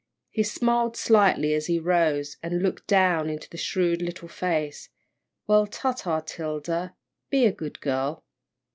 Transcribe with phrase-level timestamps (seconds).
[0.31, 4.89] He smiled slightly as he rose, and looked down into the shrewd little face,
[5.45, 6.95] "Well, ta, ta, 'Tilda
[7.29, 8.25] be a good girl."